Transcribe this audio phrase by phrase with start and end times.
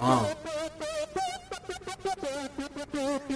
[0.00, 0.34] Uh.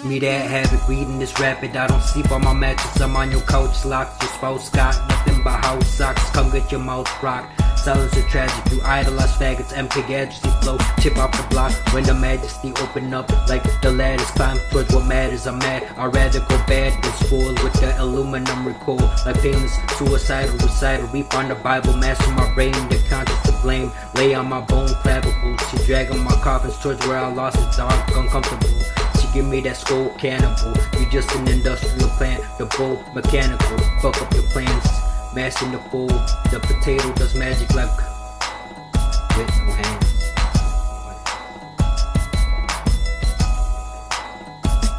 [0.04, 1.76] Me that habit, reading this rapid.
[1.76, 3.00] I don't sleep on my mattress.
[3.00, 6.30] I'm on your couch, locks your spouse got nothing but house socks.
[6.30, 7.57] Come get your mouth rocked.
[7.84, 8.72] Silence are tragic.
[8.72, 10.78] You idolize faggots, empty gadgets, flow.
[11.00, 14.30] Chip off the block when the majesty open up like the ladders.
[14.32, 15.46] Climb towards what matters.
[15.46, 15.84] I'm mad.
[15.96, 19.10] I'd rather go bad than spoil with the aluminum recoil.
[19.24, 21.06] Like famous suicidal recital.
[21.08, 22.72] Reap on the Bible, master my brain.
[22.88, 23.92] The conscience to blame.
[24.14, 25.56] Lay on my bone clavicle.
[25.68, 27.76] She drag on my coffins towards where I lost it.
[27.76, 28.82] Dark, uncomfortable.
[29.20, 30.74] She give me that skull cannibal.
[30.98, 32.42] You just an industrial plant.
[32.58, 33.78] The bull mechanical.
[34.02, 35.07] Fuck up your plans
[35.38, 36.08] mashing the bowl,
[36.50, 37.96] The potato does magic like
[39.36, 40.32] with no hands.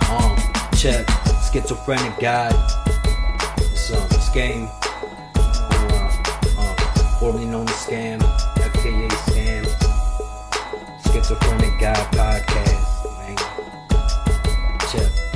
[0.09, 0.37] Um,
[0.77, 1.05] check,
[1.51, 2.51] schizophrenic guy.
[3.57, 3.97] It's a
[4.29, 4.71] scam,
[5.35, 8.19] uh, uh, formerly known as scam,
[8.71, 9.65] FKA scam.
[11.11, 12.87] Schizophrenic guy podcast.
[14.89, 15.28] Check.